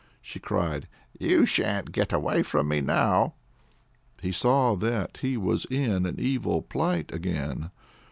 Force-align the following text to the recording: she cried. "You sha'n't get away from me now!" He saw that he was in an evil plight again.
she 0.19 0.39
cried. 0.39 0.87
"You 1.19 1.45
sha'n't 1.45 1.91
get 1.91 2.11
away 2.11 2.41
from 2.41 2.69
me 2.69 2.81
now!" 2.81 3.35
He 4.19 4.31
saw 4.31 4.73
that 4.77 5.17
he 5.17 5.37
was 5.37 5.65
in 5.65 6.07
an 6.07 6.19
evil 6.19 6.63
plight 6.63 7.11
again. 7.13 7.69